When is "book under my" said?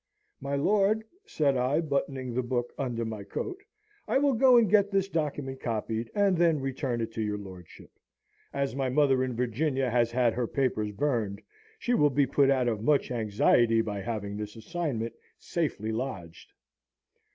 2.41-3.23